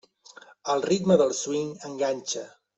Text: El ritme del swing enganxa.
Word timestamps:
El 0.73 0.81
ritme 0.87 1.19
del 1.23 1.37
swing 1.43 1.71
enganxa. 1.93 2.47